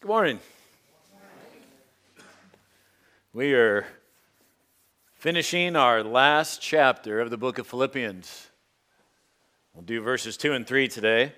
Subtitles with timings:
[0.00, 0.40] Good morning.
[3.34, 3.86] We are
[5.12, 8.48] finishing our last chapter of the book of Philippians.
[9.74, 11.34] We'll do verses 2 and 3 today.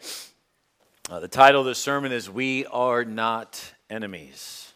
[1.10, 4.72] Uh, the title of the sermon is We Are Not Enemies.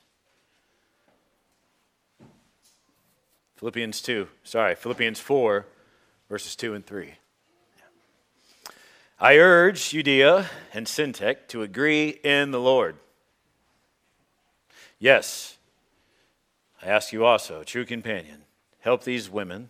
[3.55, 5.65] Philippians 2, sorry, Philippians 4,
[6.29, 7.15] verses 2 and 3.
[9.21, 12.97] I urge Euodia and Syntyche to agree in the Lord.
[14.99, 15.59] Yes,
[16.83, 18.43] I ask you also, true companion,
[18.81, 19.69] help these women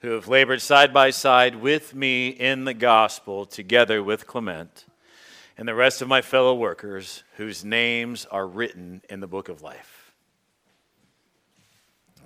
[0.00, 4.84] who have labored side by side with me in the gospel, together with Clement
[5.56, 9.62] and the rest of my fellow workers whose names are written in the book of
[9.62, 10.12] life.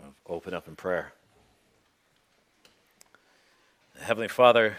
[0.02, 1.12] I'll open up in prayer.
[4.00, 4.76] Heavenly Father,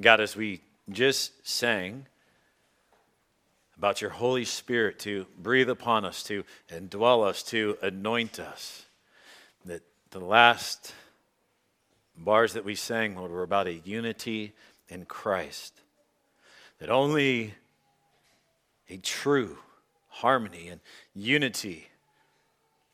[0.00, 2.06] God, as we just sang
[3.84, 8.86] about your Holy Spirit to breathe upon us, to indwell us, to anoint us,
[9.66, 10.94] that the last
[12.16, 14.54] bars that we sang, Lord, were about a unity
[14.88, 15.82] in Christ.
[16.78, 17.52] That only
[18.88, 19.58] a true
[20.08, 20.80] harmony and
[21.14, 21.88] unity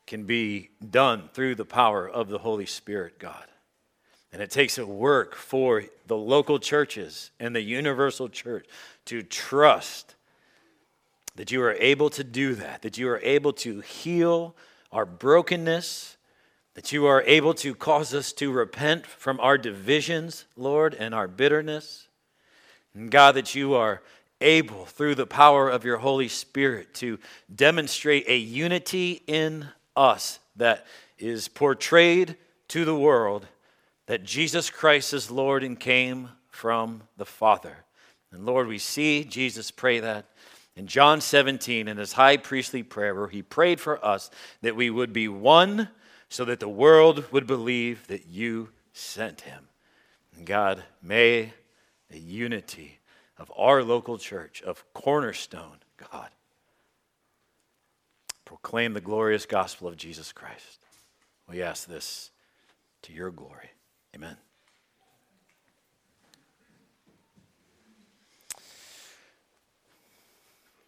[0.09, 3.47] can be done through the power of the Holy Spirit, God.
[4.33, 8.67] And it takes a work for the local churches and the universal church
[9.05, 10.17] to trust
[11.41, 14.55] that you are able to do that, that you are able to heal
[14.93, 16.19] our brokenness,
[16.75, 21.27] that you are able to cause us to repent from our divisions, Lord, and our
[21.27, 22.09] bitterness.
[22.93, 24.03] And God, that you are
[24.43, 27.19] able, through the power of your Holy Spirit, to
[27.57, 30.87] demonstrate a unity in us that
[31.19, 32.37] is portrayed
[32.69, 33.47] to the world
[34.09, 37.79] that Jesus Christ is Lord and came from the Father.
[38.31, 40.27] And Lord, we see Jesus pray that
[40.81, 44.31] in John 17 in his high priestly prayer, he prayed for us
[44.63, 45.91] that we would be one
[46.31, 49.69] so that the world would believe that you sent him.
[50.35, 51.53] And God, may
[52.09, 52.99] the unity
[53.37, 56.31] of our local church, of Cornerstone, God,
[58.47, 60.87] proclaim the glorious gospel of Jesus Christ.
[61.47, 62.31] We ask this
[63.03, 63.69] to your glory.
[64.17, 64.39] Amen.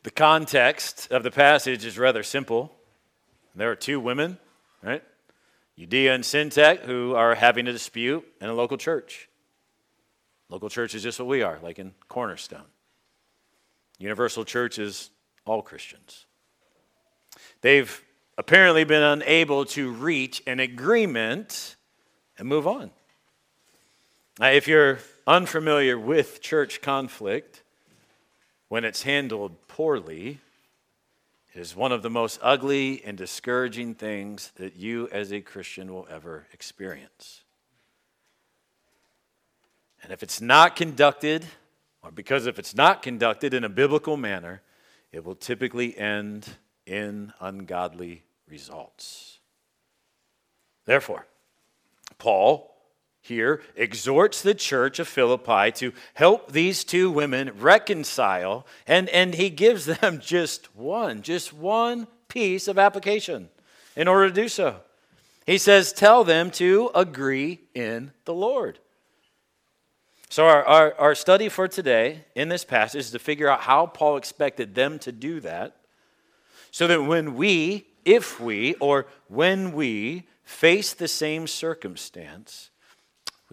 [0.02, 2.74] The context of the passage is rather simple.
[3.54, 4.38] There are two women,
[4.82, 5.02] right?
[5.78, 9.28] Euodia and Syntyche, who are having a dispute in a local church.
[10.48, 12.66] Local church is just what we are, like in Cornerstone.
[13.98, 15.10] Universal church is
[15.46, 16.26] all Christians.
[17.60, 18.02] They've
[18.36, 21.76] apparently been unable to reach an agreement
[22.36, 22.90] and move on.
[24.40, 27.62] Now, if you're unfamiliar with church conflict,
[28.72, 30.38] when it's handled poorly,
[31.52, 35.92] it is one of the most ugly and discouraging things that you as a Christian
[35.92, 37.42] will ever experience.
[40.02, 41.44] And if it's not conducted,
[42.02, 44.62] or because if it's not conducted in a biblical manner,
[45.12, 46.48] it will typically end
[46.86, 49.38] in ungodly results.
[50.86, 51.26] Therefore,
[52.16, 52.71] Paul
[53.22, 59.48] here exhorts the church of Philippi to help these two women reconcile, and, and he
[59.48, 63.48] gives them just one, just one piece of application
[63.94, 64.80] in order to do so.
[65.46, 68.80] He says, Tell them to agree in the Lord.
[70.28, 73.86] So, our, our, our study for today in this passage is to figure out how
[73.86, 75.76] Paul expected them to do that,
[76.72, 82.70] so that when we, if we, or when we face the same circumstance,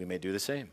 [0.00, 0.70] we may do the same.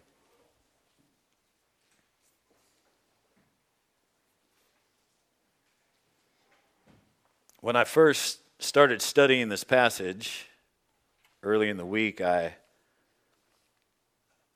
[7.60, 10.46] When I first started studying this passage
[11.44, 12.56] early in the week, I,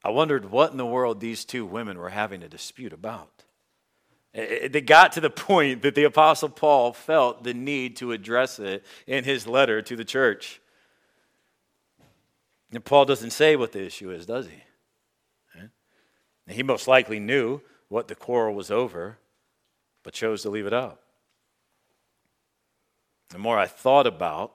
[0.06, 3.44] I wondered what in the world these two women were having a dispute about.
[4.34, 8.86] They got to the point that the Apostle Paul felt the need to address it
[9.06, 10.62] in his letter to the church.
[12.72, 14.63] And Paul doesn't say what the issue is, does he?
[16.48, 19.18] And he most likely knew what the quarrel was over,
[20.04, 21.00] but chose to leave it out.
[23.30, 24.54] The more I thought about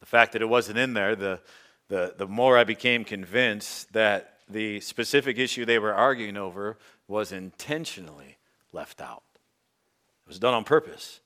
[0.00, 1.40] the fact that it wasn't in there, the,
[1.88, 7.32] the, the more I became convinced that the specific issue they were arguing over was
[7.32, 8.38] intentionally
[8.72, 9.22] left out.
[10.24, 11.20] It was done on purpose.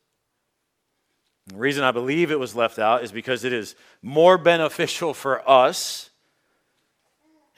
[1.49, 5.49] The reason I believe it was left out is because it is more beneficial for
[5.49, 6.11] us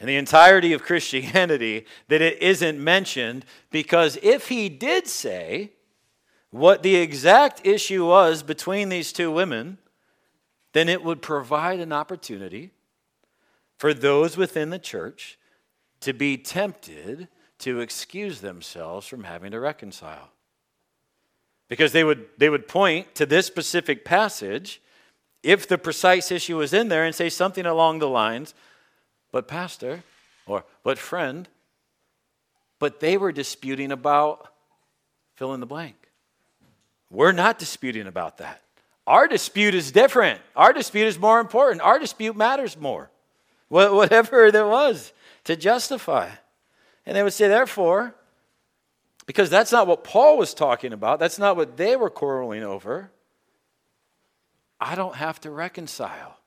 [0.00, 5.70] in the entirety of Christianity that it isn't mentioned because if he did say,
[6.55, 9.76] what the exact issue was between these two women,
[10.73, 12.70] then it would provide an opportunity
[13.76, 15.37] for those within the church
[15.99, 17.26] to be tempted
[17.58, 20.31] to excuse themselves from having to reconcile.
[21.69, 24.81] Because they would, they would point to this specific passage
[25.43, 28.55] if the precise issue was in there and say something along the lines,
[29.34, 30.04] but pastor,
[30.46, 31.48] or but friend,
[32.78, 34.46] but they were disputing about
[35.34, 35.96] fill in the blank.
[37.10, 38.62] We're not disputing about that.
[39.08, 40.40] Our dispute is different.
[40.54, 41.81] Our dispute is more important.
[41.82, 43.10] Our dispute matters more.
[43.70, 46.31] Whatever there was to justify.
[47.04, 48.14] And they would say, therefore,
[49.26, 53.10] because that's not what Paul was talking about, that's not what they were quarreling over,
[54.78, 56.38] I don't have to reconcile.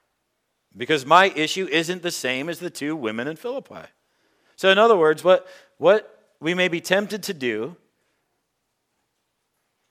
[0.78, 3.88] Because my issue isn't the same as the two women in Philippi.
[4.56, 5.48] So, in other words, what,
[5.78, 7.76] what we may be tempted to do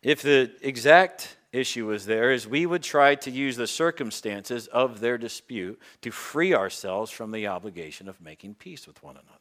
[0.03, 5.01] if the exact issue was there is we would try to use the circumstances of
[5.01, 9.33] their dispute to free ourselves from the obligation of making peace with one another.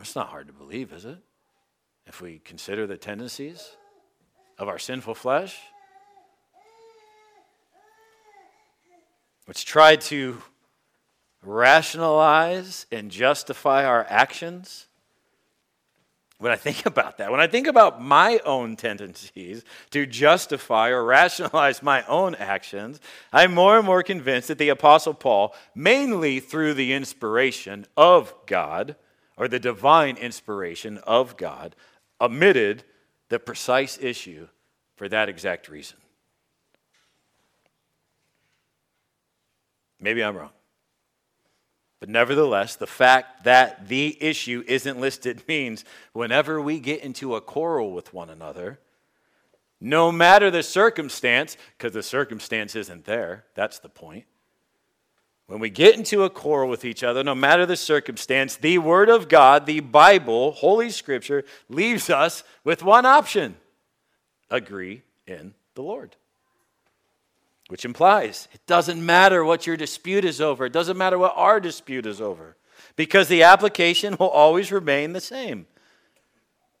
[0.00, 1.18] It's not hard to believe, is it?
[2.06, 3.76] If we consider the tendencies
[4.58, 5.58] of our sinful flesh,
[9.46, 10.42] which try to
[11.42, 14.86] rationalize and justify our actions
[16.38, 21.02] when I think about that, when I think about my own tendencies to justify or
[21.02, 23.00] rationalize my own actions,
[23.32, 28.96] I'm more and more convinced that the Apostle Paul, mainly through the inspiration of God,
[29.36, 31.74] or the divine inspiration of God,
[32.20, 32.84] omitted
[33.30, 34.48] the precise issue
[34.96, 35.96] for that exact reason.
[40.04, 40.50] Maybe I'm wrong.
[41.98, 47.40] But nevertheless, the fact that the issue isn't listed means whenever we get into a
[47.40, 48.78] quarrel with one another,
[49.80, 54.26] no matter the circumstance, because the circumstance isn't there, that's the point.
[55.46, 59.08] When we get into a quarrel with each other, no matter the circumstance, the Word
[59.08, 63.56] of God, the Bible, Holy Scripture, leaves us with one option
[64.50, 66.16] agree in the Lord.
[67.68, 71.60] Which implies it doesn't matter what your dispute is over, it doesn't matter what our
[71.60, 72.56] dispute is over,
[72.96, 75.66] because the application will always remain the same.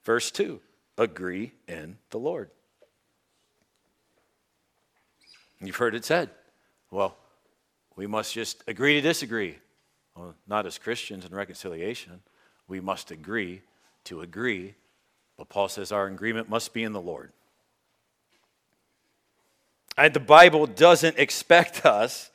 [0.04, 0.60] Verse 2
[0.96, 2.50] agree in the Lord.
[5.60, 6.30] You've heard it said,
[6.90, 7.16] well,
[7.96, 9.58] we must just agree to disagree.
[10.14, 12.20] Well, not as Christians in reconciliation.
[12.68, 13.62] We must agree
[14.04, 14.74] to agree.
[15.36, 17.32] But Paul says our agreement must be in the Lord.
[19.96, 22.30] And the Bible doesn't expect us,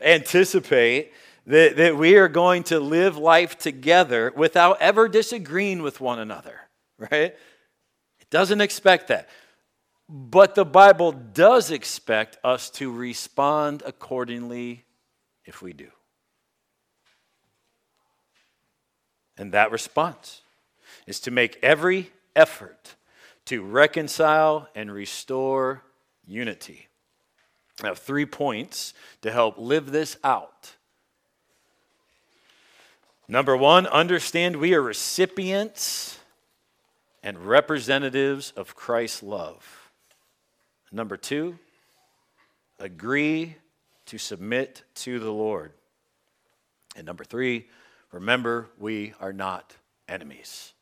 [0.00, 1.12] anticipate
[1.46, 6.60] that, that we are going to live life together without ever disagreeing with one another,
[6.98, 7.34] right?
[8.20, 9.28] It doesn't expect that.
[10.08, 14.84] But the Bible does expect us to respond accordingly
[15.44, 15.88] if we do.
[19.36, 20.42] And that response
[21.06, 22.94] is to make every effort
[23.46, 25.83] to reconcile and restore
[26.26, 26.88] unity.
[27.82, 30.74] I have three points to help live this out.
[33.26, 36.18] Number one, understand we are recipients
[37.22, 39.90] and representatives of Christ's love.
[40.92, 41.58] Number two,
[42.78, 43.56] agree
[44.06, 45.72] to submit to the Lord.
[46.96, 47.66] And number three,
[48.12, 49.74] remember we are not
[50.08, 50.74] enemies.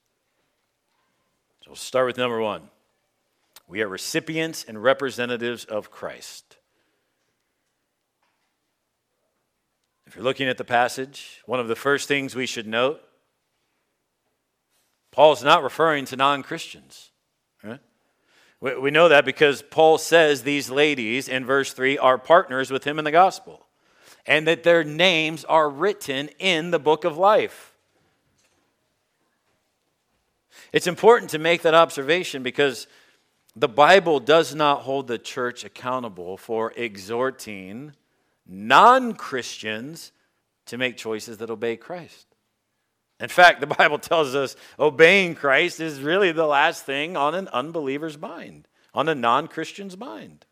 [1.62, 2.69] So we'll start with number one.
[3.73, 6.59] We are recipients and representatives of Christ.
[10.07, 13.00] If you're looking at the passage, one of the first things we should note
[15.11, 17.12] Paul's not referring to non Christians.
[17.64, 17.81] Right?
[18.61, 22.99] We know that because Paul says these ladies in verse 3 are partners with him
[22.99, 23.64] in the gospel
[24.26, 27.73] and that their names are written in the book of life.
[30.75, 32.87] It's important to make that observation because
[33.54, 37.92] the Bible does not hold the church accountable for exhorting
[38.47, 40.12] non Christians
[40.66, 42.26] to make choices that obey Christ.
[43.21, 47.49] In fact, the Bible tells us obeying Christ is really the last thing on an
[47.49, 50.47] unbeliever's mind, on a non Christian's mind.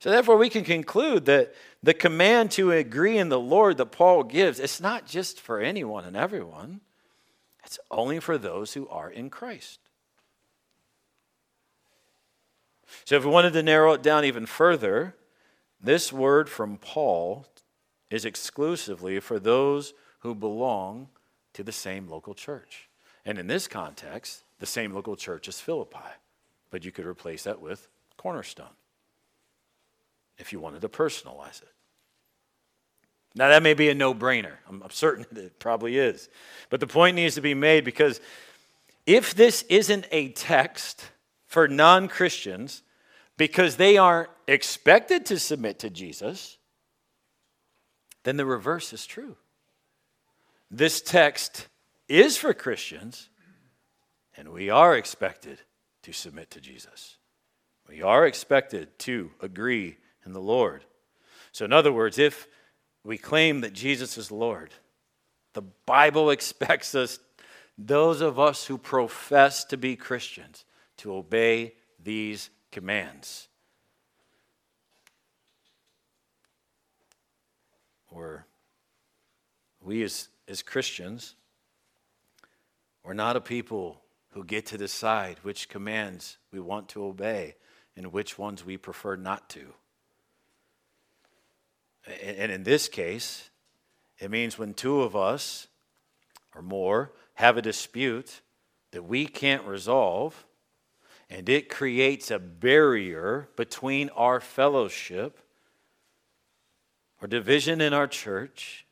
[0.00, 4.22] So, therefore, we can conclude that the command to agree in the Lord that Paul
[4.22, 6.80] gives, it's not just for anyone and everyone,
[7.64, 9.80] it's only for those who are in Christ.
[13.04, 15.14] So, if we wanted to narrow it down even further,
[15.80, 17.46] this word from Paul
[18.10, 21.08] is exclusively for those who belong
[21.52, 22.88] to the same local church.
[23.24, 25.98] And in this context, the same local church is Philippi.
[26.70, 28.66] But you could replace that with cornerstone
[30.38, 31.72] if you wanted to personalize it.
[33.34, 34.54] Now, that may be a no brainer.
[34.68, 36.28] I'm, I'm certain it probably is.
[36.70, 38.20] But the point needs to be made because
[39.06, 41.04] if this isn't a text
[41.48, 42.82] for non Christians
[43.36, 46.58] because they aren't expected to submit to Jesus,
[48.22, 49.36] then the reverse is true.
[50.70, 51.66] This text
[52.08, 53.30] is for Christians,
[54.36, 55.58] and we are expected
[56.02, 57.16] to submit to Jesus.
[57.88, 60.84] We are expected to agree in the Lord.
[61.52, 62.46] So, in other words, if
[63.02, 64.74] we claim that Jesus is Lord,
[65.54, 67.18] the Bible expects us,
[67.78, 70.64] those of us who profess to be Christians,
[70.98, 73.48] to obey these commands.
[78.10, 78.46] Or
[79.80, 81.34] we as, as Christians,
[83.04, 87.54] we're not a people who get to decide which commands we want to obey
[87.96, 89.72] and which ones we prefer not to.
[92.22, 93.50] And in this case,
[94.18, 95.68] it means when two of us
[96.54, 98.40] or more have a dispute
[98.90, 100.46] that we can't resolve,
[101.30, 105.38] and it creates a barrier between our fellowship
[107.20, 108.86] or division in our church,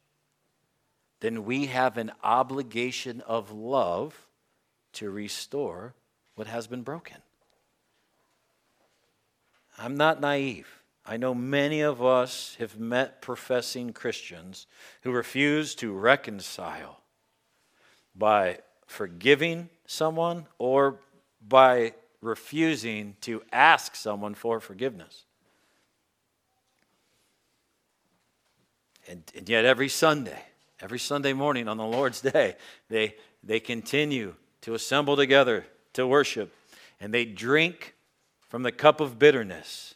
[1.21, 4.27] then we have an obligation of love
[4.93, 5.95] to restore
[6.35, 7.17] what has been broken.
[9.79, 10.83] I'm not naive.
[11.05, 14.67] I know many of us have met professing Christians
[15.03, 17.01] who refuse to reconcile
[18.15, 20.99] by forgiving someone or
[21.47, 21.93] by
[22.27, 25.25] refusing to ask someone for forgiveness.
[29.09, 30.43] And, and, yet, every Sunday,
[30.81, 32.57] every Sunday morning on the Lord's Day,
[32.89, 36.53] they, they continue to assemble together to worship
[37.01, 37.95] and they drink
[38.49, 39.95] from the cup of bitterness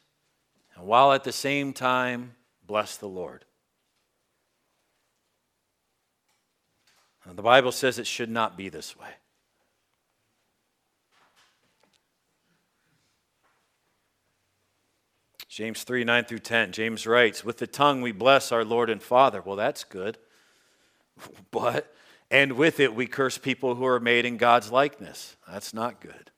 [0.75, 2.35] and while at the same time
[2.67, 3.45] bless the Lord.
[7.27, 9.11] The Bible says it should not be this way.
[15.51, 16.71] James 3 9 through 10.
[16.71, 19.43] James writes, With the tongue we bless our Lord and Father.
[19.43, 20.17] Well, that's good.
[21.51, 21.93] But,
[22.31, 25.37] and with it we curse people who are made in God's likeness.
[25.51, 26.31] That's not good.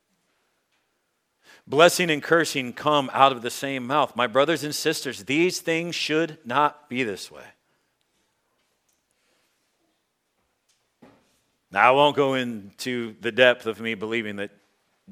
[1.66, 4.16] Blessing and cursing come out of the same mouth.
[4.16, 7.45] My brothers and sisters, these things should not be this way.
[11.71, 14.50] Now, I won't go into the depth of me believing that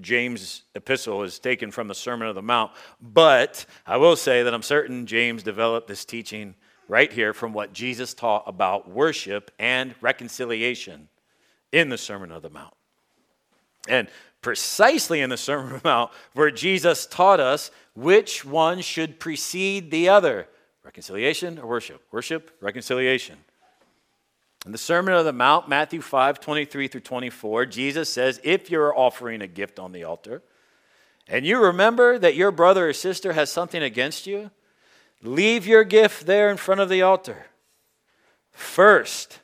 [0.01, 4.55] James' epistle is taken from the Sermon of the Mount, but I will say that
[4.55, 6.55] I'm certain James developed this teaching
[6.89, 11.09] right here from what Jesus taught about worship and reconciliation
[11.73, 12.75] in the Sermon of the Mount.
[13.89, 14.09] And
[14.43, 19.91] precisely in the Sermon on the Mount where Jesus taught us which one should precede
[19.91, 20.49] the other
[20.85, 22.03] reconciliation or worship?
[22.11, 23.37] Worship, reconciliation.
[24.67, 28.97] In the Sermon on the Mount, Matthew 5 23 through 24, Jesus says, If you're
[28.97, 30.43] offering a gift on the altar,
[31.27, 34.51] and you remember that your brother or sister has something against you,
[35.23, 37.47] leave your gift there in front of the altar.
[38.51, 39.41] First,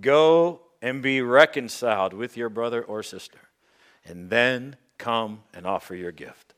[0.00, 3.38] go and be reconciled with your brother or sister
[4.04, 6.54] and then come and offer your gift.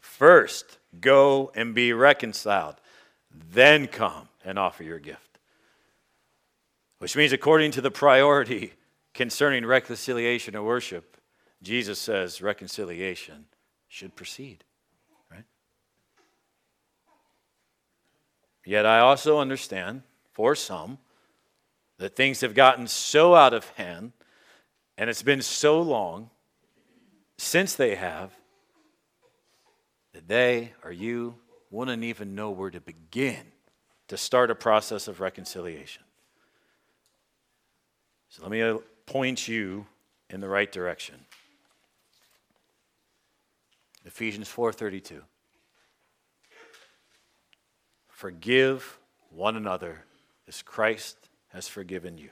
[0.00, 2.76] First, go and be reconciled,
[3.30, 5.35] then come and offer your gift.
[7.06, 8.72] Which means, according to the priority
[9.14, 11.16] concerning reconciliation or worship,
[11.62, 13.44] Jesus says reconciliation
[13.86, 14.64] should proceed.
[15.30, 15.44] Right?
[18.64, 20.98] Yet I also understand, for some,
[21.98, 24.10] that things have gotten so out of hand
[24.98, 26.30] and it's been so long
[27.38, 28.32] since they have
[30.12, 31.36] that they or you
[31.70, 33.52] wouldn't even know where to begin
[34.08, 36.02] to start a process of reconciliation.
[38.28, 39.86] So let me uh, point you
[40.30, 41.16] in the right direction.
[44.04, 45.22] Ephesians 4:32
[48.08, 48.98] Forgive
[49.30, 50.04] one another
[50.48, 52.30] as Christ has forgiven you.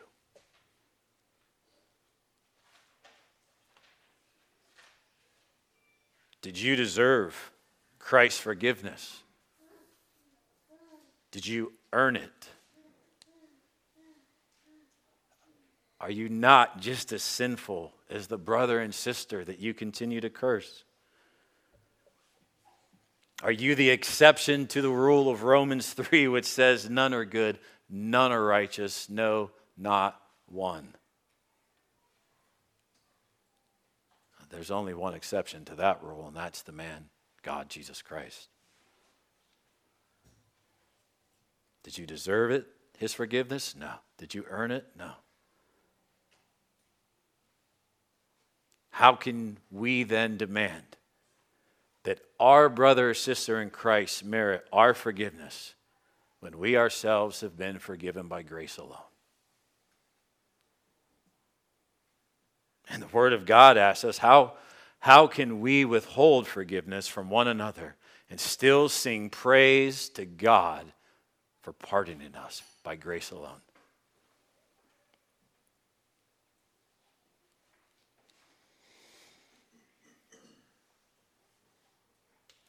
[6.41, 7.53] Did you deserve
[7.99, 9.23] Christ's forgiveness?
[11.31, 12.51] Did you earn it?
[16.05, 20.29] Are you not just as sinful as the brother and sister that you continue to
[20.29, 20.85] curse?
[23.43, 27.59] Are you the exception to the rule of Romans 3, which says, None are good,
[27.89, 30.95] none are righteous, no, not one?
[34.51, 37.07] there's only one exception to that rule, and that's the man,
[37.43, 38.51] God, Jesus Christ.
[41.83, 42.67] Did you deserve it,
[42.99, 43.75] his forgiveness?
[43.75, 43.95] No.
[44.19, 44.85] Did you earn it?
[44.99, 45.13] No.
[48.95, 50.85] How can we then demand
[52.05, 55.75] that our brother or sister in Christ merit our forgiveness
[56.39, 59.11] when we ourselves have been forgiven by grace alone?
[62.89, 64.53] And the Word of God asks us how,
[65.01, 67.97] how can we withhold forgiveness from one another
[68.31, 70.87] and still sing praise to God
[71.63, 73.61] for pardoning us by grace alone?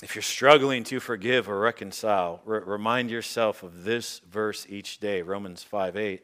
[0.05, 5.24] If you're struggling to forgive or reconcile, re- remind yourself of this verse each day,
[5.24, 6.24] Romans 5 8.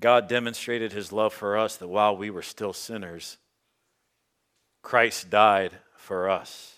[0.00, 3.36] God demonstrated his love for us that while we were still sinners,
[4.82, 6.74] Christ died for us.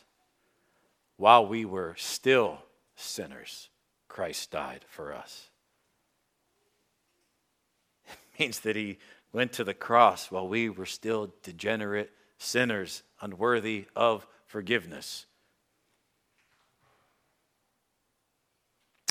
[1.16, 2.58] While we were still
[2.96, 3.70] sinners,
[4.08, 5.48] Christ died for us.
[8.34, 8.98] It means that he
[9.32, 15.26] went to the cross while we were still degenerate sinners, unworthy of forgiveness.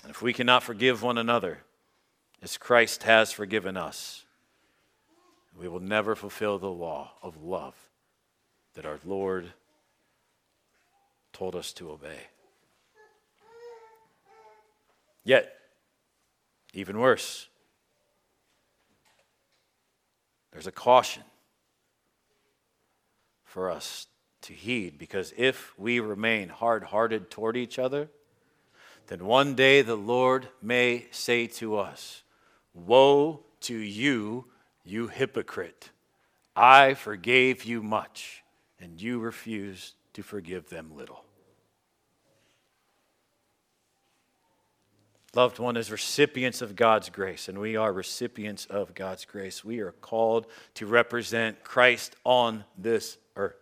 [0.03, 1.59] And if we cannot forgive one another,
[2.41, 4.23] as Christ has forgiven us,
[5.59, 7.75] we will never fulfill the law of love
[8.75, 9.51] that our Lord
[11.33, 12.27] told us to obey.
[15.25, 15.53] Yet,
[16.73, 17.48] even worse,
[20.59, 21.23] there's a caution
[23.45, 24.07] for us
[24.41, 28.09] to heed because if we remain hard hearted toward each other,
[29.07, 32.23] then one day the Lord may say to us,
[32.73, 34.47] Woe to you,
[34.83, 35.91] you hypocrite!
[36.57, 38.43] I forgave you much,
[38.81, 41.23] and you refused to forgive them little.
[45.35, 49.79] Loved one, as recipients of God's grace, and we are recipients of God's grace, we
[49.79, 53.55] are called to represent Christ on this earth.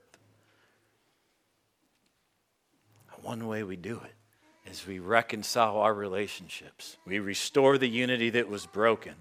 [3.22, 6.96] One way we do it is we reconcile our relationships.
[7.06, 9.16] We restore the unity that was broken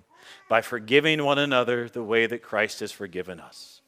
[0.49, 3.81] by forgiving one another the way that Christ has forgiven us.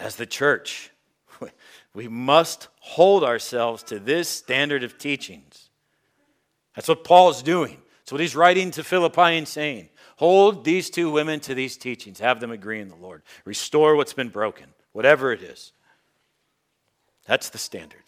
[0.00, 0.90] As the church,
[1.94, 5.70] we must hold ourselves to this standard of teachings.
[6.74, 7.78] That's what Paul is doing.
[8.00, 9.88] That's what he's writing to Philippi and saying.
[10.16, 12.20] Hold these two women to these teachings.
[12.20, 13.22] Have them agree in the Lord.
[13.44, 15.72] Restore what's been broken, whatever it is.
[17.26, 18.02] That's the standard.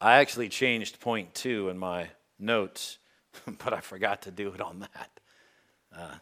[0.00, 2.98] I actually changed point two in my notes,
[3.64, 5.20] but I forgot to do it on that.
[5.96, 6.14] Uh,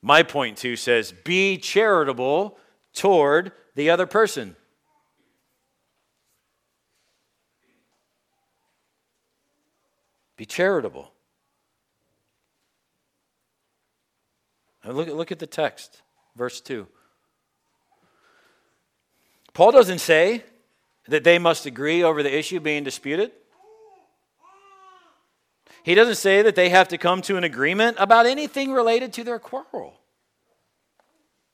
[0.00, 2.58] my point two says, be charitable
[2.92, 4.56] toward the other person.
[10.36, 11.12] Be charitable.
[14.84, 16.02] look, look at the text,
[16.34, 16.86] verse 2.
[19.54, 20.42] Paul doesn't say
[21.06, 23.32] that they must agree over the issue being disputed.
[25.82, 29.24] He doesn't say that they have to come to an agreement about anything related to
[29.24, 29.98] their quarrel.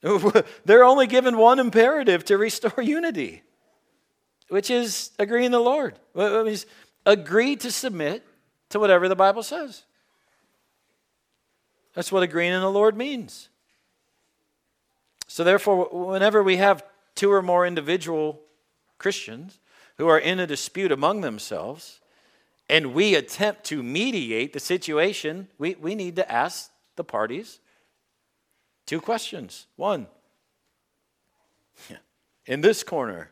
[0.65, 3.43] They're only given one imperative to restore unity,
[4.49, 5.99] which is agree in the Lord.
[6.15, 6.65] It means
[7.05, 8.25] agree to submit
[8.69, 9.83] to whatever the Bible says.
[11.95, 13.49] That's what agreeing in the Lord means.
[15.27, 16.83] So, therefore, whenever we have
[17.15, 18.39] two or more individual
[18.97, 19.59] Christians
[19.97, 21.98] who are in a dispute among themselves,
[22.69, 27.59] and we attempt to mediate the situation, we, we need to ask the parties
[28.85, 29.67] two questions.
[29.75, 30.07] One,
[32.45, 33.31] in this corner,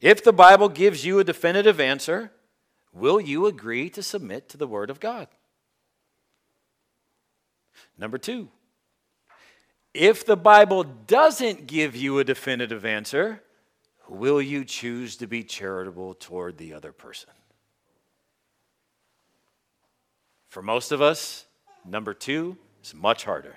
[0.00, 2.32] if the Bible gives you a definitive answer,
[2.92, 5.28] will you agree to submit to the Word of God?
[7.98, 8.48] Number two,
[9.92, 13.42] if the Bible doesn't give you a definitive answer,
[14.08, 17.30] will you choose to be charitable toward the other person?
[20.50, 21.46] For most of us,
[21.84, 23.56] number two is much harder.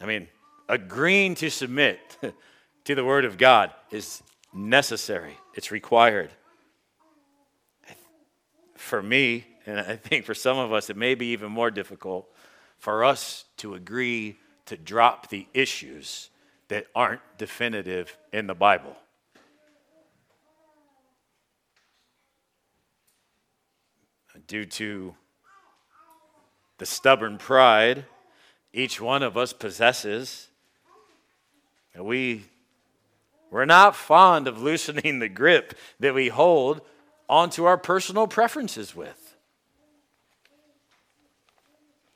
[0.00, 0.28] I mean,
[0.68, 1.98] agreeing to submit
[2.84, 4.22] to the Word of God is
[4.52, 6.30] necessary, it's required.
[8.76, 12.28] For me, and I think for some of us, it may be even more difficult
[12.78, 16.28] for us to agree to drop the issues
[16.68, 18.96] that aren't definitive in the Bible.
[24.46, 25.14] Due to
[26.78, 28.06] the stubborn pride
[28.72, 30.48] each one of us possesses,
[31.98, 32.44] we,
[33.50, 36.80] we're not fond of loosening the grip that we hold
[37.28, 39.36] onto our personal preferences with.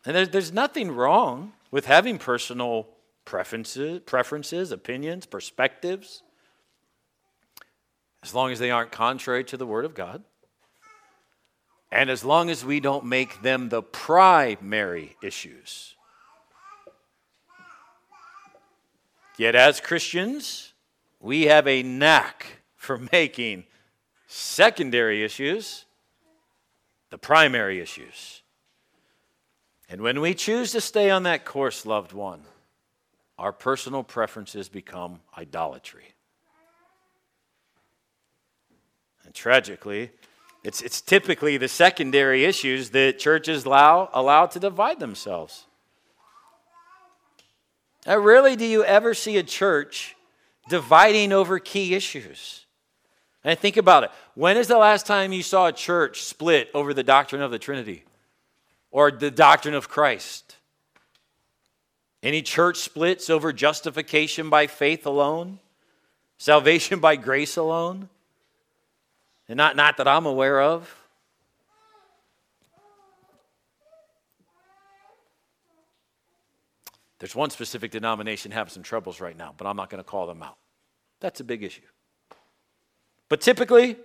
[0.06, 2.86] And there's, there's nothing wrong with having personal
[3.24, 6.22] preferences, preferences, opinions, perspectives,
[8.22, 10.22] as long as they aren't contrary to the Word of God.
[11.90, 15.94] And as long as we don't make them the primary issues.
[19.38, 20.72] Yet, as Christians,
[21.20, 23.64] we have a knack for making
[24.26, 25.84] secondary issues
[27.10, 28.42] the primary issues.
[29.88, 32.42] And when we choose to stay on that course, loved one,
[33.38, 36.14] our personal preferences become idolatry.
[39.24, 40.10] And tragically,
[40.66, 45.66] it's, it's typically the secondary issues that churches allow, allow to divide themselves.
[48.04, 50.16] Now, rarely do you ever see a church
[50.68, 52.66] dividing over key issues.
[53.44, 54.10] And think about it.
[54.34, 57.58] When is the last time you saw a church split over the doctrine of the
[57.58, 58.04] Trinity
[58.90, 60.56] or the doctrine of Christ?
[62.22, 65.60] Any church splits over justification by faith alone?
[66.38, 68.08] Salvation by grace alone?
[69.48, 70.94] And not, not that I'm aware of.
[77.18, 80.26] There's one specific denomination having some troubles right now, but I'm not going to call
[80.26, 80.56] them out.
[81.20, 81.82] That's a big issue.
[83.28, 83.96] But typically,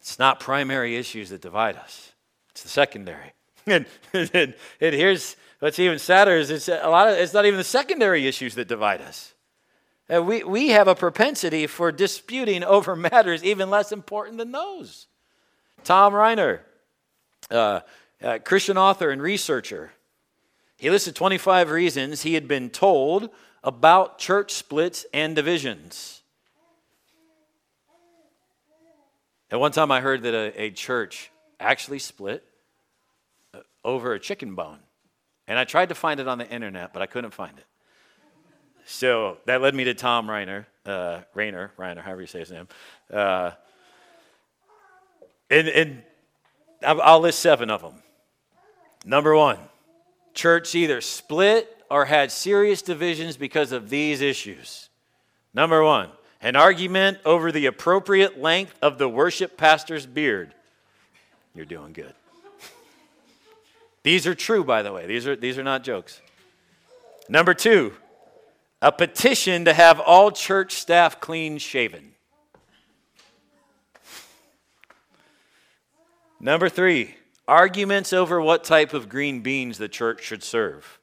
[0.00, 2.12] it's not primary issues that divide us,
[2.50, 3.32] it's the secondary.
[3.66, 7.58] And, and, and here's what's even sadder is it's a lot of it's not even
[7.58, 9.34] the secondary issues that divide us.
[10.08, 15.06] And we, we have a propensity for disputing over matters even less important than those.
[15.84, 16.60] Thom Reiner,
[17.50, 17.80] uh,
[18.22, 19.92] uh, Christian author and researcher,
[20.76, 23.30] he listed 25 reasons he had been told
[23.64, 26.22] about church splits and divisions.
[29.50, 32.44] At one time, I heard that a, a church actually split
[33.54, 34.78] uh, over a chicken bone.
[35.46, 37.64] And I tried to find it on the internet, but I couldn't find it.
[38.90, 42.66] So that led me to Thom Reiner, uh, Rainer, Reiner, however you say his name.
[43.12, 43.50] Uh,
[45.50, 46.02] and, and
[46.82, 47.96] I'll list seven of them.
[49.04, 49.58] Number one,
[50.32, 54.88] church either split or had serious divisions because of these issues.
[55.52, 56.08] Number one,
[56.40, 60.54] an argument over the appropriate length of the worship pastor's beard.
[61.54, 62.14] You're doing good.
[64.02, 65.06] these are true, by the way.
[65.06, 66.22] These are, these are not jokes.
[67.28, 67.92] Number two,
[68.80, 72.12] a petition to have all church staff clean shaven.
[76.40, 77.16] Number three,
[77.48, 81.00] arguments over what type of green beans the church should serve.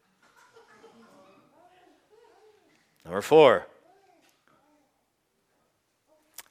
[3.04, 3.68] Number four,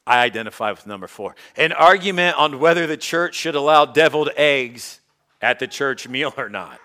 [0.07, 1.35] I identify with number four.
[1.57, 5.01] An argument on whether the church should allow deviled eggs
[5.41, 6.79] at the church meal or not.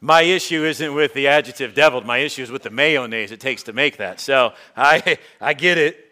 [0.00, 3.64] My issue isn't with the adjective deviled, my issue is with the mayonnaise it takes
[3.64, 4.18] to make that.
[4.20, 6.06] So I, I get it.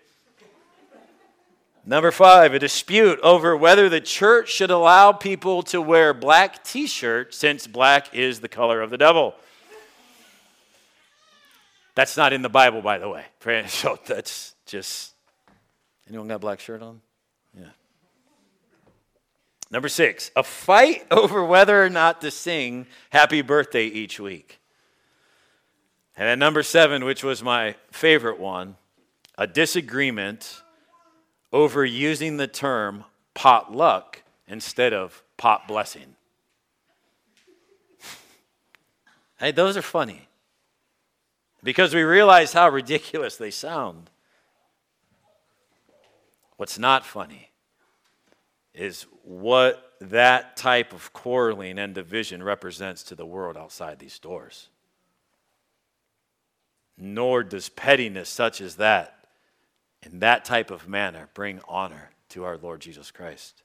[1.87, 6.87] Number five, a dispute over whether the church should allow people to wear black t
[6.87, 9.35] shirts since black is the color of the devil.
[11.95, 13.25] That's not in the Bible, by the way.
[13.69, 15.15] So that's just
[16.09, 17.01] Anyone got a black shirt on?
[19.71, 24.61] Number six, a fight over whether or not to sing happy birthday each week.
[26.17, 28.77] And then number seven, which was my favorite one,
[29.37, 30.63] a disagreement
[31.53, 33.05] over using the term
[33.35, 36.17] potluck instead of pot blessing.
[39.39, 40.29] hey, those are funny
[41.63, 44.11] because we realize how ridiculous they sound.
[46.57, 47.51] What's not funny
[48.75, 54.69] is what that type of quarreling and division represents to the world outside these doors.
[56.97, 59.27] Nor does pettiness such as that,
[60.03, 63.63] in that type of manner, bring honor to our Lord Jesus Christ.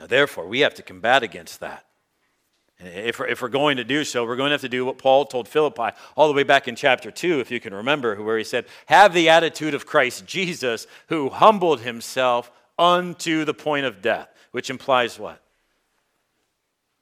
[0.00, 1.86] Now, therefore, we have to combat against that.
[2.78, 5.24] If if we're going to do so, we're going to have to do what Paul
[5.24, 8.44] told Philippi all the way back in chapter 2, if you can remember, where he
[8.44, 14.28] said, Have the attitude of Christ Jesus, who humbled himself unto the point of death.
[14.50, 15.42] which implies what?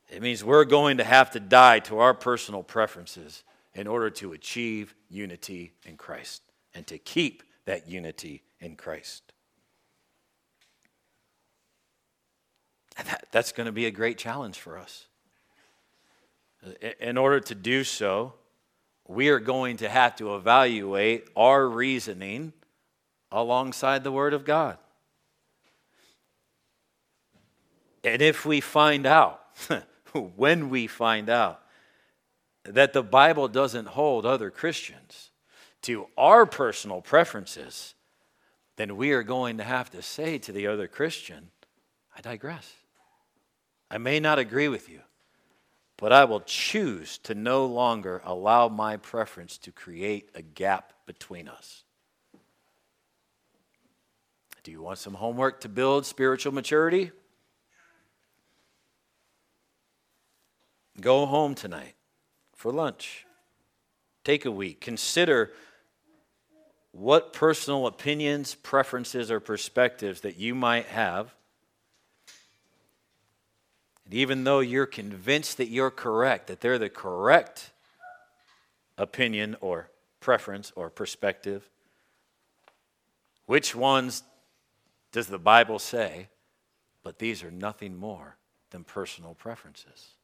[0.09, 4.33] It means we're going to have to die to our personal preferences in order to
[4.33, 6.43] achieve unity in Christ
[6.75, 9.33] and to keep that unity in Christ.
[12.97, 15.07] And that, that's going to be a great challenge for us.
[16.65, 18.35] Uh, in order to do so,
[19.09, 22.53] we are going to have to evaluate our reasoning
[23.33, 24.79] alongside the Word of God.
[28.05, 29.43] And if we find out,
[30.37, 31.61] when we find out,
[32.65, 35.31] that the Bible doesn't hold other Christians
[35.83, 37.95] to our personal preferences,
[38.77, 41.51] then we are going to have to say to the other Christian,
[42.17, 42.73] I digress.
[43.91, 45.01] I may not agree with you,
[46.01, 51.47] but I will choose to no longer allow my preference to create a gap between
[51.47, 51.85] us.
[54.63, 57.13] Do you want some homework to build spiritual maturity?
[61.01, 61.95] Go home tonight
[62.57, 63.27] for lunch.
[64.25, 64.81] Take a week.
[64.81, 65.53] Consider
[66.93, 71.35] what personal opinions, preferences, or perspectives that you might have
[74.11, 77.71] and even though you're convinced that you're correct, that they're the correct
[78.99, 81.71] opinion or preference or perspective,
[83.47, 84.25] which ones
[85.13, 86.27] does the Bible say?
[87.05, 88.37] But these are nothing more
[88.71, 90.15] than personal preferences.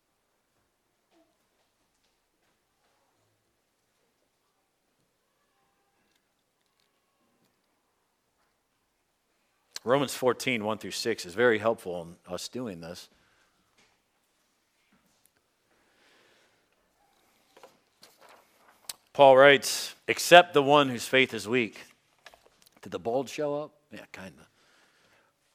[9.84, 13.08] Romans 14, 1 through 6 is very helpful in us doing this.
[19.16, 21.78] Paul writes, except the one whose faith is weak.
[22.82, 23.72] Did the bold show up?
[23.90, 24.46] Yeah, kind of.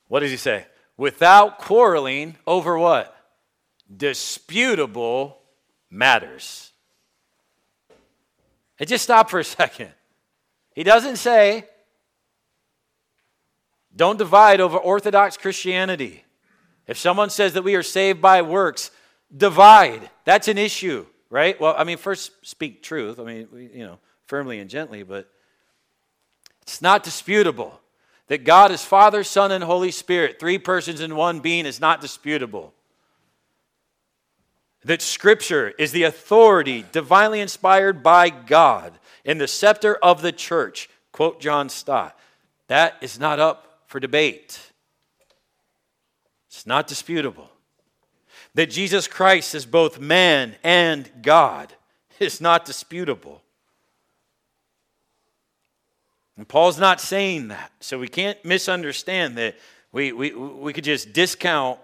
[0.07, 0.65] What does he say?
[0.97, 3.15] Without quarreling over what?
[3.95, 5.37] Disputable
[5.91, 6.71] matters.
[8.79, 9.91] And just stop for a second.
[10.73, 11.67] He doesn't say,
[13.95, 16.23] don't divide over Orthodox Christianity.
[16.87, 18.89] If someone says that we are saved by works,
[19.37, 20.09] divide.
[20.25, 21.59] That's an issue right?
[21.59, 23.19] Well, I mean, first speak truth.
[23.19, 25.27] I mean, you know, firmly and gently, but
[26.61, 27.79] it's not disputable.
[28.27, 31.99] That God is Father, Son, and Holy Spirit, three persons in one being, is not
[31.99, 32.73] disputable.
[34.83, 38.93] That Scripture is the authority divinely inspired by God
[39.25, 40.89] in the scepter of the church.
[41.11, 42.17] Quote John Stott.
[42.67, 44.59] That is not up for debate.
[46.47, 47.50] It's not disputable
[48.55, 51.73] that Jesus Christ is both man and God
[52.19, 53.41] is not disputable.
[56.37, 57.71] And Paul's not saying that.
[57.79, 59.55] So we can't misunderstand that
[59.91, 61.79] we, we, we could just discount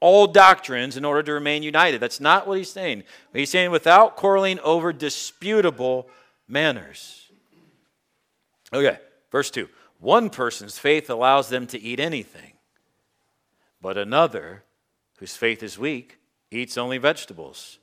[0.00, 2.00] all doctrines in order to remain united.
[2.00, 3.04] That's not what he's saying.
[3.34, 6.08] He's saying without quarreling over disputable
[6.48, 7.30] manners.
[8.72, 8.98] Okay,
[9.30, 9.68] verse 2.
[9.98, 12.54] One person's faith allows them to eat anything,
[13.82, 14.64] but another
[15.20, 16.18] whose faith is weak,
[16.50, 17.78] eats only vegetables.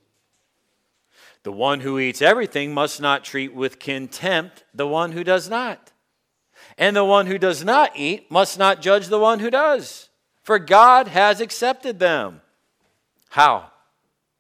[1.44, 5.94] The one who eats everything must not treat with contempt the one who does not.
[6.78, 10.10] And the one who does not eat must not judge the one who does,
[10.42, 12.42] for God has accepted them.
[13.30, 13.72] How?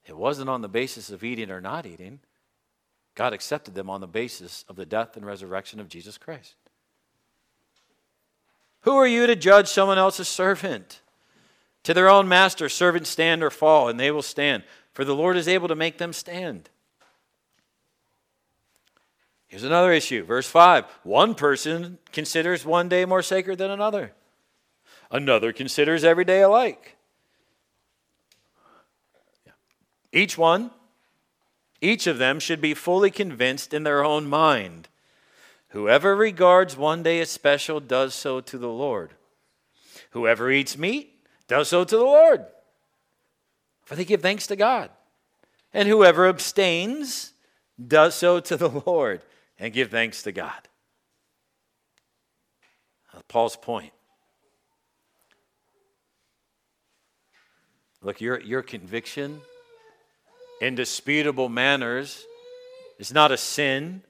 [0.05, 2.19] It wasn't on the basis of eating or not eating.
[3.13, 6.55] God accepted them on the basis of the death and resurrection of Jesus Christ.
[8.81, 11.01] Who are you to judge someone else's servant?
[11.87, 15.37] To their own master, servants stand or fall, and they will stand, for the Lord
[15.37, 16.69] is able to make them stand.
[19.47, 20.25] Here's another issue.
[20.25, 24.11] Verse 5 One person considers one day more sacred than another,
[25.09, 26.97] another considers every day alike.
[30.11, 30.71] Each one,
[31.79, 34.89] each of them should be fully convinced in their own mind.
[35.69, 39.11] Whoever regards one day as special does so to the Lord.
[40.11, 41.16] Whoever eats meat
[41.47, 42.45] does so to the Lord,
[43.85, 44.89] for they give thanks to God.
[45.73, 47.33] And whoever abstains
[47.85, 49.21] does so to the Lord
[49.59, 50.67] and give thanks to God.
[53.27, 53.91] Paul's point.
[58.01, 59.41] Look, your, your conviction,
[60.61, 62.25] indisputable manners,
[62.99, 64.01] is not a sin.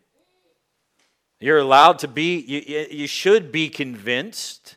[1.40, 4.77] You're allowed to be, you, you should be convinced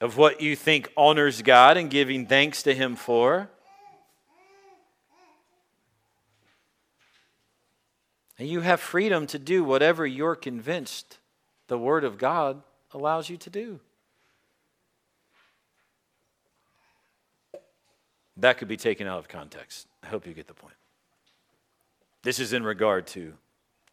[0.00, 3.48] of what you think honors God and giving thanks to Him for.
[8.38, 11.18] And you have freedom to do whatever you're convinced
[11.66, 13.80] the Word of God allows you to do.
[18.36, 19.88] That could be taken out of context.
[20.02, 20.74] I hope you get the point.
[22.22, 23.34] This is in regard to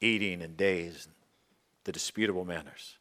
[0.02, 1.16] eating and days, and
[1.84, 2.98] the disputable manners.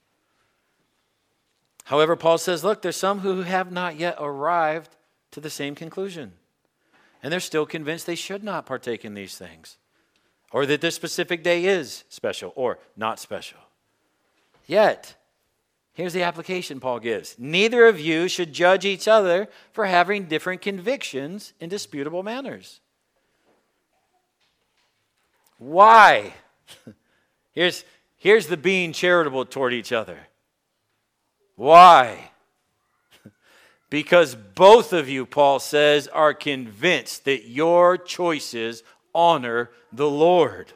[1.84, 4.96] However, Paul says, look, there's some who have not yet arrived
[5.32, 6.32] to the same conclusion.
[7.22, 9.78] And they're still convinced they should not partake in these things,
[10.52, 13.58] or that this specific day is special or not special.
[14.66, 15.14] Yet,
[15.92, 20.62] here's the application Paul gives neither of you should judge each other for having different
[20.62, 22.80] convictions in disputable manners.
[25.58, 26.34] Why?
[27.52, 27.84] Here's,
[28.16, 30.18] here's the being charitable toward each other.
[31.56, 32.30] Why?
[33.90, 38.82] because both of you, Paul says, are convinced that your choices
[39.14, 40.72] honor the Lord.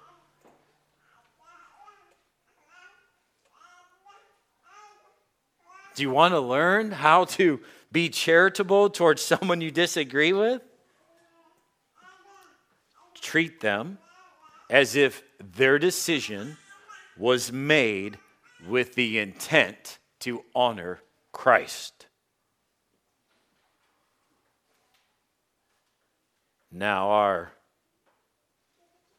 [5.97, 7.59] Do you want to learn how to
[7.91, 10.63] be charitable towards someone you disagree with?
[13.21, 13.99] Treat them
[14.71, 16.57] as if their decision
[17.17, 18.19] was made
[18.69, 21.01] with the intent to honor
[21.33, 22.07] Christ.
[26.71, 27.53] Now, our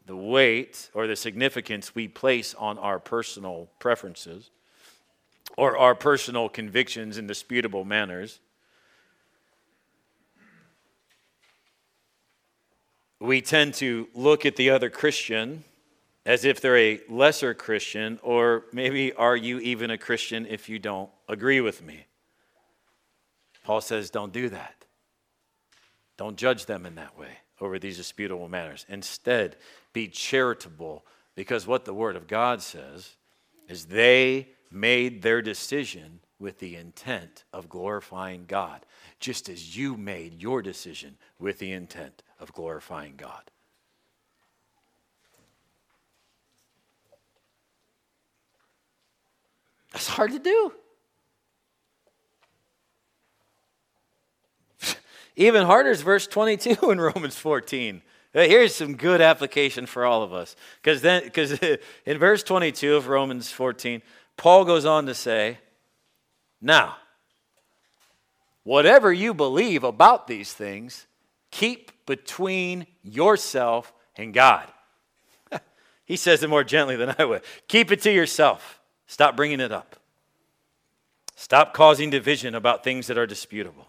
[0.05, 4.49] the weight or the significance we place on our personal preferences
[5.55, 8.39] or our personal convictions in disputable manners
[13.19, 15.63] we tend to look at the other Christian
[16.29, 20.77] as if they're a lesser Christian, or maybe are you even a Christian if you
[20.77, 22.05] don't agree with me?
[23.63, 24.85] Paul says, don't do that.
[26.17, 28.85] Don't judge them in that way over these disputable matters.
[28.89, 29.55] Instead,
[29.91, 33.15] be charitable because what the Word of God says
[33.67, 38.85] is they made their decision with the intent of glorifying God,
[39.19, 43.49] just as you made your decision with the intent of glorifying God.
[49.91, 50.73] That's hard to do.
[55.35, 58.01] Even harder is verse 22 in Romans 14.
[58.33, 60.55] Uh, here's some good application for all of us.
[60.81, 61.51] Because because
[62.05, 64.01] in verse 22 of Romans 14,
[64.37, 65.57] Paul goes on to say,
[66.61, 66.97] Now,
[68.63, 71.07] whatever you believe about these things,
[71.49, 74.67] keep between yourself and God.
[76.05, 77.41] he says it more gently than I would.
[77.67, 78.78] Keep it to yourself.
[79.09, 79.95] Stop bringing it up.
[81.35, 83.87] Stop causing division about things that are disputable.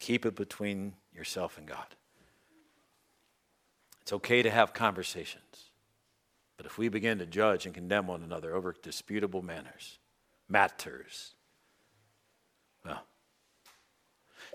[0.00, 1.94] Keep it between yourself and God.
[4.00, 5.72] It's okay to have conversations.
[6.56, 9.98] But if we begin to judge and condemn one another over disputable manners,
[10.48, 11.34] matters,
[12.82, 13.04] well,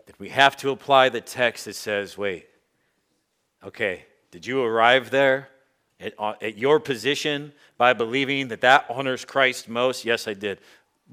[0.06, 2.48] then we have to apply the text that says, wait,
[3.64, 5.50] okay, did you arrive there
[6.00, 10.06] at, uh, at your position by believing that that honors Christ most?
[10.06, 10.60] Yes, I did.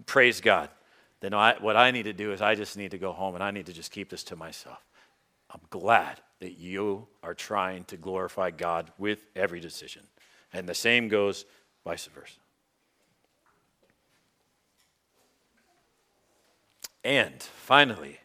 [0.06, 0.70] Praise God
[1.20, 3.44] then I, what I need to do is I just need to go home and
[3.44, 4.82] I need to just keep this to myself.
[5.50, 10.02] I'm glad that you are trying to glorify God with every decision.
[10.52, 11.44] And the same goes
[11.84, 12.38] vice versa.
[17.04, 18.18] And finally,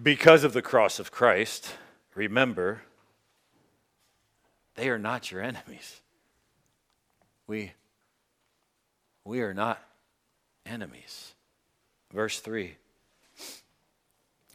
[0.00, 1.74] because of the cross of Christ,
[2.14, 2.82] remember,
[4.74, 6.00] they are not your enemies.
[7.46, 7.72] We,
[9.24, 9.82] we are not
[10.64, 11.34] enemies.
[12.12, 12.76] Verse 3.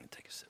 [0.09, 0.49] Take a sip.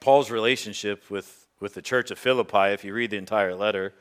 [0.00, 3.94] Paul's relationship with, with the church of Philippi, if you read the entire letter,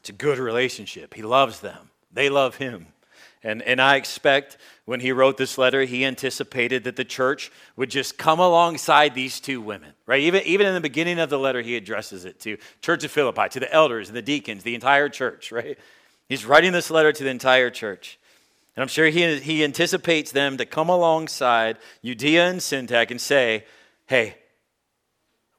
[0.00, 1.14] it's a good relationship.
[1.14, 2.86] He loves them, they love him.
[3.42, 7.88] And, and I expect when he wrote this letter, he anticipated that the church would
[7.88, 10.20] just come alongside these two women, right?
[10.20, 13.48] Even, even in the beginning of the letter, he addresses it to Church of Philippi,
[13.50, 15.78] to the elders and the deacons, the entire church, right?
[16.28, 18.18] He's writing this letter to the entire church.
[18.74, 23.64] And I'm sure he, he anticipates them to come alongside Euodia and Syntyche and say,
[24.06, 24.36] hey,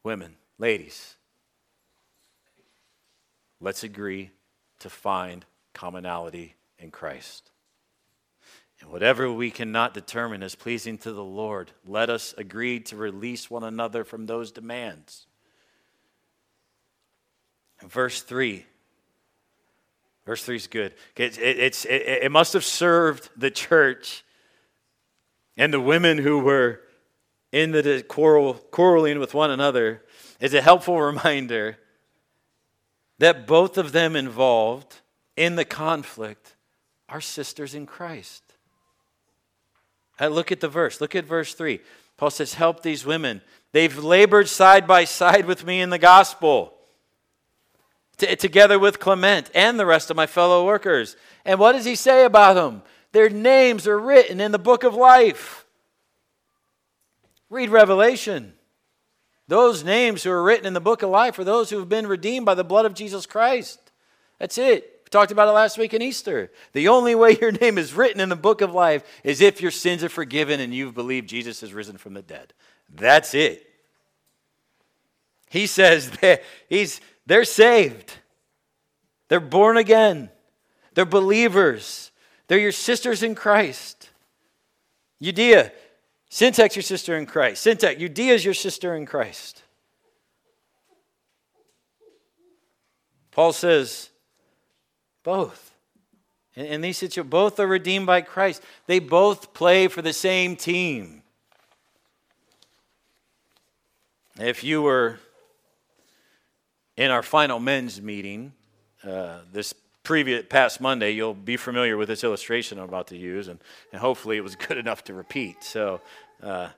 [0.02, 1.16] women, ladies,
[3.60, 4.30] let's agree
[4.78, 7.50] to find commonality in Christ.
[8.80, 13.50] And whatever we cannot determine is pleasing to the Lord, let us agree to release
[13.50, 15.26] one another from those demands.
[17.82, 18.66] verse 3.
[20.26, 20.94] Verse 3 is good.
[21.16, 24.24] It, it, it's, it, it must have served the church
[25.56, 26.82] and the women who were
[27.50, 30.02] in the quarrel, quarreling with one another
[30.40, 31.78] is a helpful reminder
[33.18, 34.96] that both of them involved
[35.36, 36.56] in the conflict
[37.08, 38.42] are sisters in Christ.
[40.18, 41.00] I look at the verse.
[41.00, 41.80] Look at verse 3.
[42.16, 43.40] Paul says, Help these women.
[43.72, 46.74] They've labored side by side with me in the gospel,
[48.18, 51.16] t- together with Clement and the rest of my fellow workers.
[51.44, 52.82] And what does he say about them?
[53.12, 55.66] Their names are written in the book of life.
[57.48, 58.52] Read Revelation.
[59.50, 62.06] Those names who are written in the book of life are those who have been
[62.06, 63.80] redeemed by the blood of Jesus Christ.
[64.38, 65.00] That's it.
[65.04, 66.52] We talked about it last week in Easter.
[66.72, 69.72] The only way your name is written in the book of life is if your
[69.72, 72.52] sins are forgiven and you've believed Jesus has risen from the dead.
[72.94, 73.68] That's it.
[75.48, 78.18] He says that he's, they're saved,
[79.26, 80.30] they're born again,
[80.94, 82.12] they're believers,
[82.46, 84.10] they're your sisters in Christ.
[85.20, 85.72] Euodia,
[86.30, 87.66] Syntyche, your sister in Christ.
[87.66, 89.62] Syntyche, Euodia is your sister in Christ.
[93.32, 94.10] Paul says,
[95.24, 95.74] both.
[96.54, 98.62] In, in these situations, both are redeemed by Christ.
[98.86, 101.22] They both play for the same team.
[104.38, 105.18] If you were
[106.96, 108.52] in our final men's meeting
[109.02, 113.48] uh, this previous past Monday, you'll be familiar with this illustration I'm about to use,
[113.48, 113.60] and,
[113.92, 115.62] and hopefully it was good enough to repeat.
[115.62, 116.00] So,
[116.42, 116.68] uh,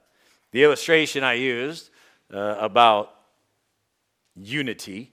[0.50, 1.90] the illustration I used
[2.32, 3.14] uh, about
[4.36, 5.12] unity,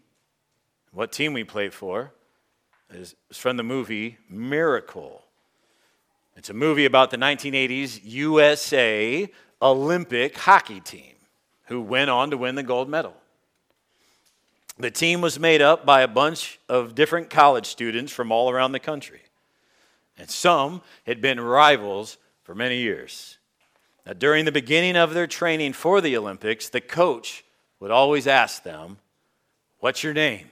[0.92, 2.12] what team we play for,
[2.92, 5.24] is, is from the movie Miracle.
[6.36, 9.30] It's a movie about the 1980s USA
[9.62, 11.16] Olympic hockey team
[11.66, 13.14] who went on to win the gold medal.
[14.80, 18.72] The team was made up by a bunch of different college students from all around
[18.72, 19.20] the country.
[20.18, 23.38] And some had been rivals for many years.
[24.06, 27.44] Now, during the beginning of their training for the Olympics, the coach
[27.82, 28.98] would always ask them,
[29.80, 30.52] What's your name?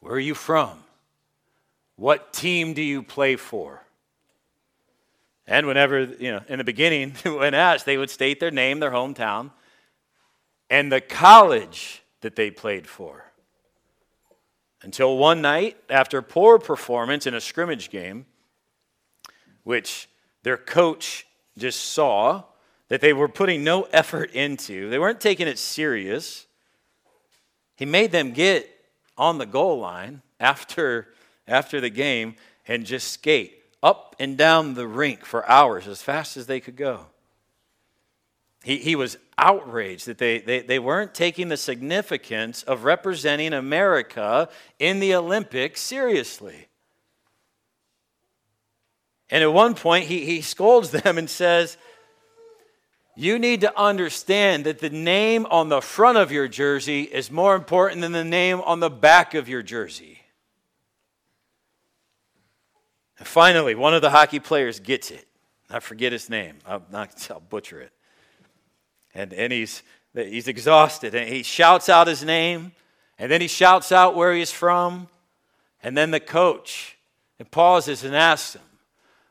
[0.00, 0.78] Where are you from?
[1.96, 3.82] What team do you play for?
[5.46, 8.90] And whenever, you know, in the beginning, when asked, they would state their name, their
[8.92, 9.50] hometown,
[10.70, 13.24] and the college that they played for.
[14.82, 18.26] Until one night, after poor performance in a scrimmage game,
[19.62, 20.08] which
[20.42, 22.42] their coach just saw
[22.88, 26.46] that they were putting no effort into, they weren't taking it serious.
[27.76, 28.68] He made them get
[29.16, 31.08] on the goal line after,
[31.46, 32.34] after the game
[32.66, 36.76] and just skate up and down the rink for hours as fast as they could
[36.76, 37.06] go.
[38.62, 44.48] He, he was outraged that they, they, they weren't taking the significance of representing America
[44.78, 46.68] in the Olympics seriously.
[49.28, 51.76] And at one point, he, he scolds them and says,
[53.16, 57.56] You need to understand that the name on the front of your jersey is more
[57.56, 60.20] important than the name on the back of your jersey.
[63.18, 65.26] And finally, one of the hockey players gets it.
[65.68, 67.92] I forget his name, I'll, I'll butcher it.
[69.14, 69.82] And, and he's,
[70.14, 71.14] he's exhausted.
[71.14, 72.72] And he shouts out his name.
[73.18, 75.08] And then he shouts out where he's from.
[75.82, 76.96] And then the coach
[77.38, 78.62] and pauses and asks him,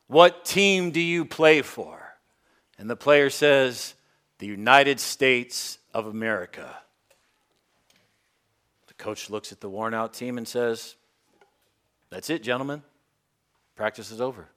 [0.07, 2.15] What team do you play for?
[2.77, 3.93] And the player says,
[4.39, 6.77] The United States of America.
[8.87, 10.95] The coach looks at the worn out team and says,
[12.09, 12.83] That's it, gentlemen.
[13.75, 14.47] Practice is over.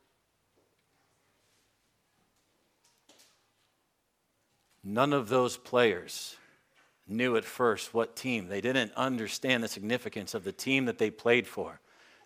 [4.85, 6.37] None of those players
[7.09, 8.49] knew at first what team.
[8.49, 11.81] They didn't understand the significance of the team that they played for.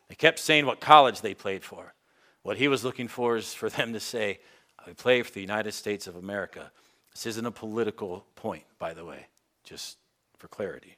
[0.08, 1.94] They kept saying what college they played for.
[2.42, 4.40] What he was looking for is for them to say,
[4.84, 6.70] I play for the United States of America.
[7.12, 9.26] This isn't a political point, by the way,
[9.64, 9.98] just
[10.38, 10.96] for clarity.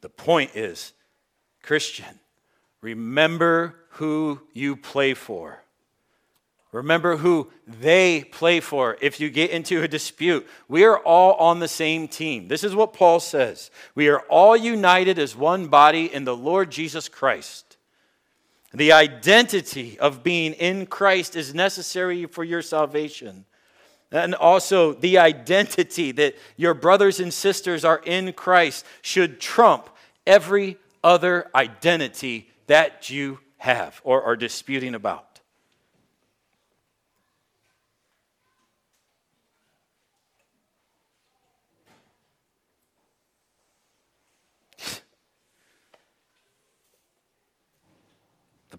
[0.00, 0.92] The point is,
[1.62, 2.20] Christian,
[2.82, 5.63] remember who you play for.
[6.74, 10.44] Remember who they play for if you get into a dispute.
[10.66, 12.48] We are all on the same team.
[12.48, 13.70] This is what Paul says.
[13.94, 17.76] We are all united as one body in the Lord Jesus Christ.
[18.72, 23.44] The identity of being in Christ is necessary for your salvation.
[24.10, 29.90] And also, the identity that your brothers and sisters are in Christ should trump
[30.26, 35.33] every other identity that you have or are disputing about.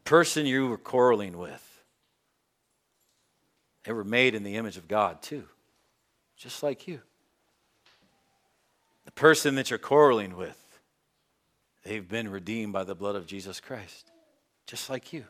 [0.05, 1.61] Person you were quarreling with
[3.83, 5.43] They were made in the image of God, too,
[6.37, 7.01] just like you.
[9.05, 10.57] The person that you're quarreling with,
[11.83, 14.11] they've been redeemed by the blood of Jesus Christ,
[14.65, 15.25] just like you.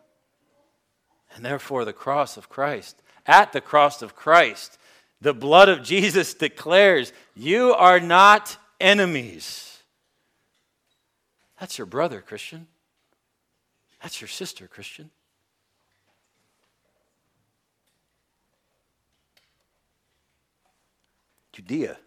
[1.36, 4.78] And therefore, the cross of Christ, at the cross of Christ,
[5.20, 9.80] the blood of Jesus declares, You are not enemies.
[11.60, 12.68] That's your brother, Christian.
[14.06, 15.10] That's your sister, Christian.
[21.56, 21.98] Euodia,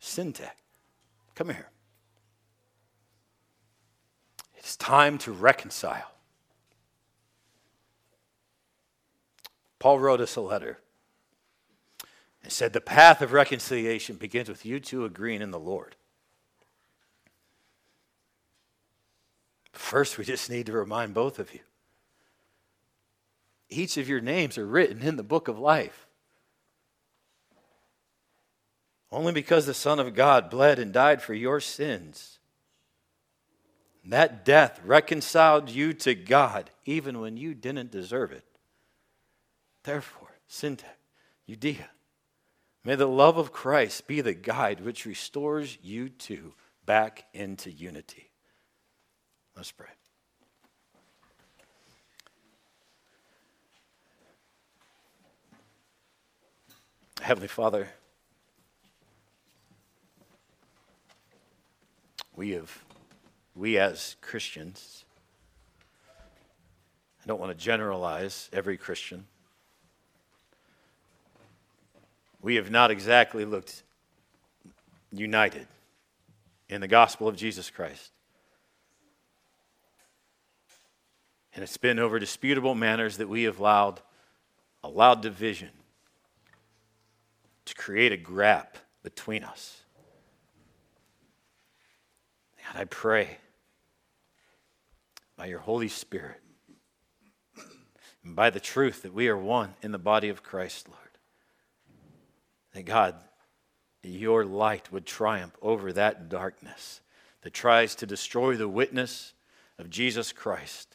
[0.00, 0.48] Syntyche,
[1.34, 1.70] come here.
[4.54, 6.12] It's time to reconcile.
[9.80, 10.78] Paul wrote us a letter
[12.44, 15.96] and said, The path of reconciliation begins with you two agreeing in the Lord.
[19.74, 21.60] First, we just need to remind both of you
[23.68, 26.06] each of your names are written in the book of life.
[29.10, 32.38] Only because the Son of God bled and died for your sins.
[34.04, 38.44] That death reconciled you to God even when you didn't deserve it.
[39.82, 40.84] Therefore, Syntyche,
[41.48, 41.86] Euodia,
[42.84, 46.54] may the love of Christ be the guide which restores you two
[46.84, 48.30] back into unity.
[49.56, 49.86] Let's pray.
[57.20, 57.88] Heavenly Father,
[62.36, 62.84] we have,
[63.54, 65.04] we as Christians,
[67.24, 69.24] I don't want to generalize every Christian.
[72.42, 73.84] We have not exactly looked
[75.10, 75.66] united
[76.68, 78.10] in the gospel of Jesus Christ.
[81.54, 84.00] And it's been over disputable manners that we have allowed,
[84.82, 85.70] allowed division
[87.64, 89.82] to create a gap between us.
[92.68, 93.38] And I pray
[95.36, 96.40] by your Holy Spirit
[98.24, 101.00] and by the truth that we are one in the body of Christ, Lord,
[102.72, 103.14] that God,
[104.02, 107.00] your light would triumph over that darkness
[107.42, 109.34] that tries to destroy the witness
[109.78, 110.93] of Jesus Christ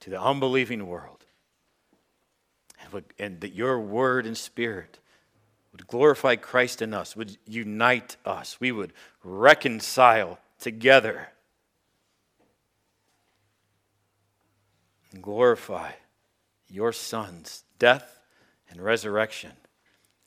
[0.00, 1.24] to the unbelieving world.
[2.82, 4.98] And, would, and that your word and spirit
[5.72, 8.58] would glorify Christ in us, would unite us.
[8.60, 8.92] We would
[9.22, 11.28] reconcile together
[15.12, 15.92] and glorify
[16.68, 18.20] your Son's death
[18.70, 19.52] and resurrection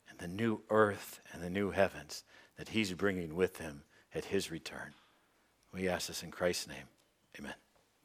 [0.10, 2.24] and the new earth and the new heavens
[2.58, 4.94] that he's bringing with him at his return.
[5.74, 6.88] We ask this in Christ's name.
[7.40, 7.54] Amen.